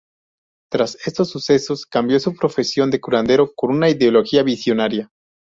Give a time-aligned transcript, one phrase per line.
[0.71, 5.11] Tras estos sucesos cambió su profesión de curandero con una ideología visionaria.